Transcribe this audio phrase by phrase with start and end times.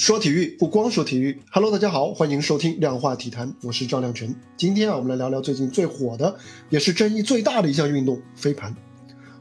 [0.00, 4.34] 说体育不光说体育，Hello，大家好，欢迎收听量化体坛，我是赵亮晨。
[4.56, 6.38] 今天啊，我们来聊聊最近最火的，
[6.70, 8.74] 也是争议最大的一项运动——飞盘。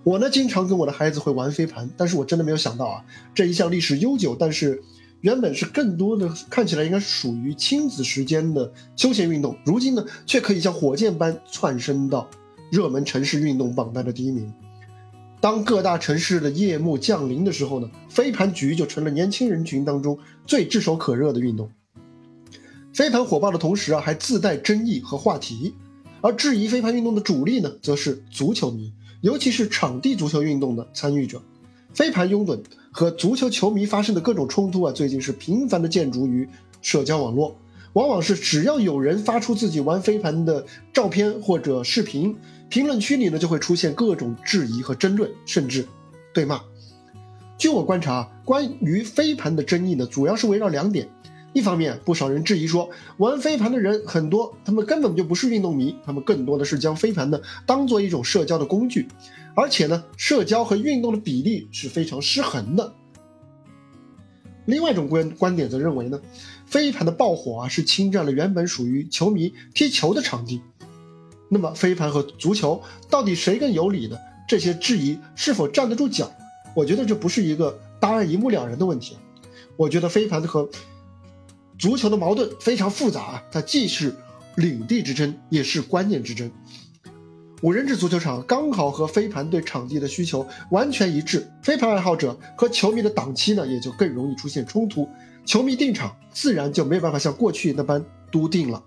[0.03, 4.83] 我呢，经常跟我的孩子会玩飞盘，但是我真的没有想到啊，这一项历史悠久，但是
[5.21, 12.29] 原本是更多的看起来应该是属于亲子时间的休闲运动，如今呢，却可以像火箭般窜升到
[12.69, 14.53] 热门城市运动榜单的第一名。
[15.41, 21.71] 当各大城市的夜幕降临的时候呢，飞盘局就成了年轻人群当中最炙手可热的运动。
[22.93, 25.73] 飞盘火爆的同时啊，还自带争议和话题。
[26.21, 28.91] 而质疑飞盘运动的主力呢，则是足球迷，
[29.21, 31.41] 尤其是场地足球运动的参与者。
[31.93, 32.59] 飞盘拥趸
[32.91, 36.49] 和足球球迷发生的各种冲突啊，最近是频繁的见诸于
[36.81, 37.55] 社交网络。
[37.93, 42.35] 往往是只要有人发出自己玩飞盘的照片或者视频，
[42.69, 45.87] 评论区里呢就会出现各种质疑和争论，甚至
[46.33, 46.61] 对骂。
[47.57, 51.09] 据我观察，关于飞盘的争议呢，主要是围绕两点：
[51.51, 59.07] 一方面，不少人质疑说，玩飞盘的人很多，他们根本就不是运动迷，他们更多的是将飞盘呢当做一种社交的工具，
[59.55, 62.93] 而且呢，社交和运动的比例是非常失衡的。
[64.65, 66.21] 另外一种观观点则认为呢，
[66.67, 70.61] 飞盘的爆火啊是侵占了原本属于球迷踢球的场地。
[71.49, 74.15] 那么飞盘和足球到底谁更有理呢？
[74.47, 76.31] 这些质疑是否站得住脚？
[76.75, 79.17] 我觉得这不是一个答案一目了然的问题。
[79.75, 80.69] 我觉得飞盘和
[81.77, 84.13] 足球的矛盾非常复杂啊，它既是
[84.55, 86.51] 领地之争，也是观念之争。
[87.61, 95.07] 五人制足球场刚好和飞盘对场地的需求完全一致，飞盘爱好者和球迷的档期呢也就更容易出现冲突，
[95.45, 98.83] 球迷订场自然就没有办法像过去那般笃定了。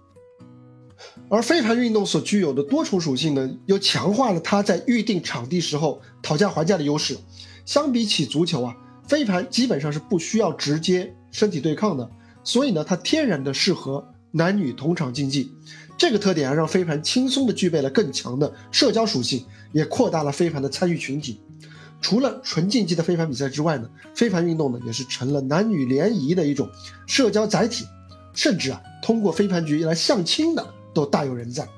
[1.35, 7.17] 而飞盘运动所具有的多重属性呢，又强化了它在预定场地时候讨价还价的优势。
[7.65, 8.77] 相比起足球啊，
[9.09, 12.07] 飞盘基本上是不需要直接身体对抗的，
[12.45, 15.51] 所以呢，它天然的适合男女同场竞技。
[15.97, 19.43] 这个特点啊，让飞盘轻松的具备了更强的社交属性，
[19.73, 21.41] 也扩大了飞盘的参与群体。
[22.03, 26.69] 除了纯竞技的飞盘比赛之外呢，飞盘运动呢也是成了男女联谊的一种
[27.07, 27.87] 社交载体，
[28.35, 31.69] 甚至啊，通过飞盘局来相亲的都大有人在。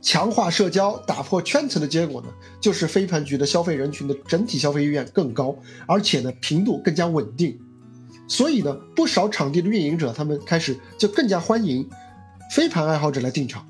[0.00, 2.28] 强化社交、打破圈层的结果呢，
[2.60, 5.56] 就是飞盘局的消费人群的整体消费意愿更高，
[5.86, 7.58] 而且呢频度更加稳定。
[8.28, 11.88] 所以呢，不少场地的运营者他们开始就更加欢迎。
[12.50, 13.66] 飞盘爱好者来订场，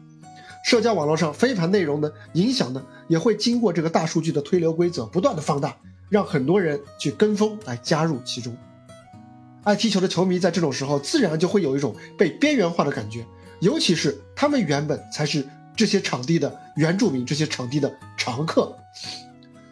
[0.64, 5.76] 社交网络上飞盘内容的影响呢，也会经过这个大数据的推流规则不断的放大，
[6.10, 8.54] 让很多人去跟风来加入其中。
[9.62, 13.24] 爱踢球的球迷在这种时候自然就会有一种被边缘化的感觉，
[13.64, 15.42] 尤其是他们原本才是
[15.75, 18.76] 这些场地的原住民，这些场地的常客。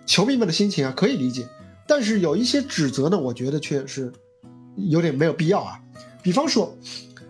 [0.06, 1.46] 球迷们的心情啊可以理解，
[1.86, 4.10] 但是有一些指责呢，我觉得却是
[4.76, 5.78] 有点没有必要啊，
[6.22, 6.74] 比方说。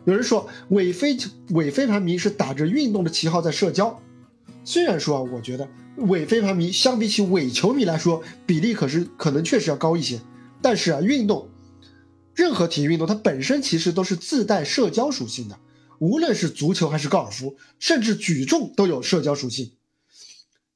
[0.04, 1.16] 有人说伪飞
[1.50, 4.00] 伪飞盘迷是打着运动的旗号在社交，
[4.64, 10.20] 虽然说啊，我觉得伪飞盘迷相比起伪球迷来说，比例可是可能确实要高一些。
[10.60, 11.48] 但是啊，运动，
[12.34, 15.56] 任何体育运动它本身其实都是自带社交属性的，
[16.02, 19.70] 无论是足球还是高尔夫，甚至举重都有社交属性。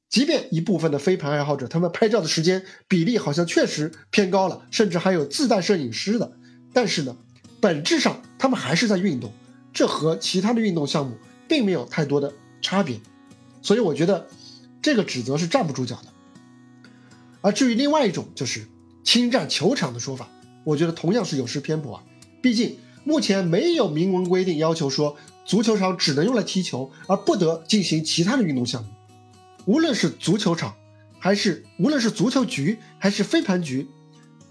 [0.07, 6.31] 即便一部分的飞盘爱好者，他们拍照的时间比例好像确实偏高了，甚至还有自带摄影师的，
[6.71, 7.17] 但是呢。
[7.59, 9.33] 本质上，他们还是在运动，
[9.73, 11.17] 这和其他的运动项目
[11.49, 13.01] 并没有太多的差别，
[13.63, 14.27] 所以我觉得
[14.79, 16.13] 这个指责是站不住脚的。
[17.41, 18.67] 而至于另外一种就是
[19.03, 20.29] 侵占球场的说法，
[20.63, 22.03] 我觉得同样是有失偏颇啊。
[22.43, 22.77] 毕竟
[23.07, 28.89] 目前没有明文规定要求说足球场只能用来踢球，而不得进行其他的运动项目。
[29.63, 30.75] 无论是足球场，
[31.17, 33.87] 还是无论是足球局，还是飞盘局。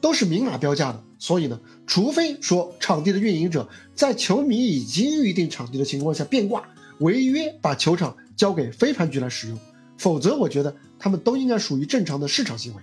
[0.01, 6.63] 都是明码标价的，所以呢，除非说场地的运营者在球迷已经预定场地的情况下变卦
[7.01, 9.59] 违约，把球场交给飞盘局来使用，
[9.99, 12.83] 否则我觉得他们都应该属于正常的市场行为。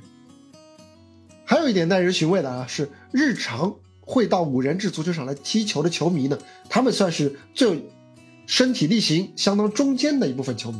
[1.45, 6.37] 还有一点耐人寻味的啊，是日常会到五人制足球场来踢球的球迷呢，
[6.69, 7.89] 他们算是最
[8.45, 10.77] 身体力行、相当中间的一部分球迷，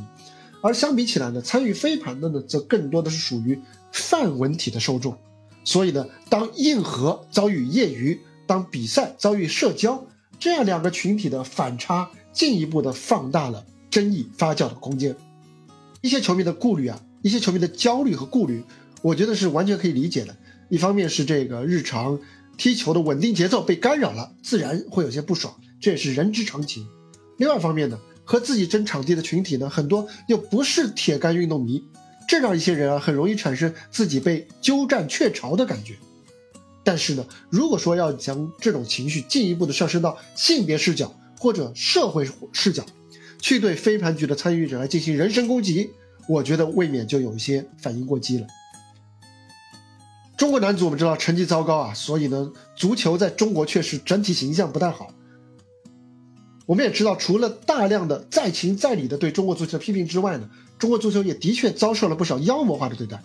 [0.62, 3.60] 而相比起来呢，参与飞盘的呢，则更多的是属于
[3.92, 5.18] 泛文体的受众。
[5.64, 10.06] 所以呢，当硬核遭遇业余，当比赛遭遇社交，
[10.38, 15.16] 这样两个群体的反差，进一步的放大了争议发酵的空间。
[16.02, 18.66] 一些球迷的顾虑啊，一些球迷的焦虑和顾虑，
[19.02, 20.36] 我觉得是完全可以理解的。
[20.68, 22.20] 一方面是这个日常
[22.58, 26.88] 踢球的稳定节奏被干扰了，自然会有些不爽，这也是人之常情。
[27.38, 31.84] 另外一方面呢，和自己争场地的群体呢，很多又不是铁杆运动迷。
[32.28, 35.96] 这让一些人啊很容易产生自己被鸠占鹊巢的感觉。
[36.84, 42.86] 但是呢，如果说要将这种情绪进一步的上升到性别视角或者社会视角，
[43.42, 45.90] 去对飞盘局的参与者来进行人身攻击，
[46.30, 48.48] 我觉得未免就有一些反应过激了。
[50.44, 55.14] 中国男足我们知道成绩糟糕啊，所以呢，足球在中国确实整体形象不太好。
[56.66, 63.24] 我们也知道，除了大量的在情在理的对中国足球的批评之外呢，中国足球也的确遭受了不少妖魔化的对待。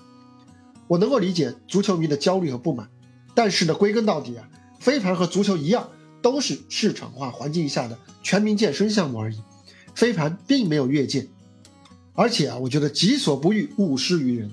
[0.87, 2.89] 我能够理解足球迷的焦虑和不满，
[3.35, 4.49] 但是呢，归根到底啊，
[4.79, 5.89] 飞盘和足球一样，
[6.23, 9.43] 都是市场化环境下的全民健身项目而已。
[9.93, 11.27] 飞盘并没有越界，
[12.15, 14.53] 而且啊，我觉得己所不欲，勿施于人。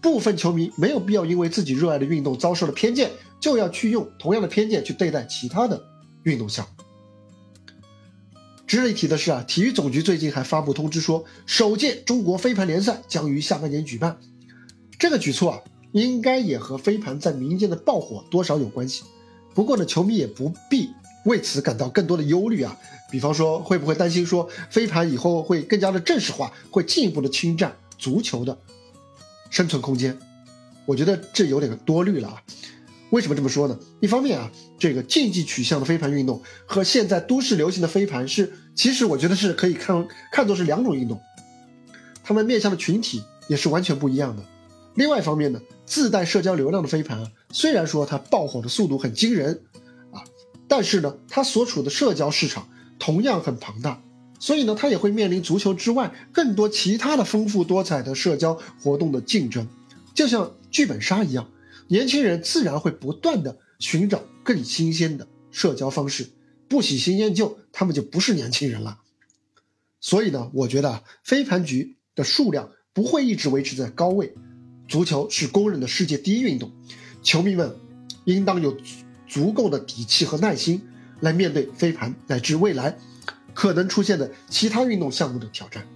[0.00, 5.82] 部分球迷没有必要因为自己热爱的运动遭受了偏见，就要去用同样的偏见去对待其他的
[6.22, 6.84] 运动项目。
[8.66, 14.18] 值得一提的是啊，体育总局最近还发布通知说，首届中国飞盘联赛将于下半年举办。
[14.98, 15.60] 这个举措啊，
[15.92, 19.02] 应该也和飞盘在民间的爆火多少有关系。
[19.54, 20.90] 不过呢，球迷也不必
[21.24, 22.78] 为此感到更多的忧虑啊。
[23.10, 28.56] 比方说，会不会担心说飞盘以后会更加的正式化，会进一步的侵占足球的
[29.50, 30.16] 生存空间？
[30.86, 32.42] 我觉得这有点多虑了啊。
[33.10, 33.76] 为什么这么说呢？
[34.00, 41.20] 一方面啊，这个竞技取向的飞盘运动和现在都市流行的飞盘是，其实我觉得是可以看看作是两种运动，
[42.22, 44.44] 他们面向的群体也是完全不一样的。
[44.94, 49.64] 另外一方面呢，自带社交流量的飞盘啊，虽然说它爆火的速度很惊人
[50.12, 50.22] 啊，
[50.68, 52.68] 但是呢，它所处的社交市场
[53.00, 54.00] 同样很庞大，
[54.40, 59.68] 所以呢，他也会面临足球之外更多其他的丰富多彩的社交活动的竞争，
[60.14, 61.48] 就像剧本杀一样。
[61.86, 66.30] 年轻人自然会不断的寻找更新鲜的社交方式，
[66.68, 68.98] 不喜新厌旧，他们就不是年轻人了。
[70.00, 74.32] 所以呢，我觉得飞盘局的数量不会一直维持在高位。
[74.88, 76.72] 足球是公认的世界第一运动，
[77.22, 77.76] 球迷们
[78.24, 78.76] 应当有
[79.28, 80.80] 足够的底气和耐心
[81.20, 82.98] 来面对飞盘乃至未来
[83.54, 85.86] 可能出现的其他运动项目的挑战。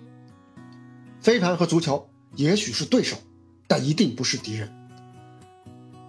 [1.20, 3.16] 飞盘和足球也许是对手，
[3.66, 4.70] 但一定不是敌人。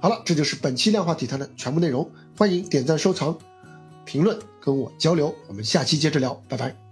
[0.02, 2.12] 好了，这就是本期量化体坛的全部内容。
[2.38, 3.38] 欢迎点赞、收藏、
[4.06, 5.34] 评论，跟我交流。
[5.48, 6.85] 我们下期接着聊，拜拜。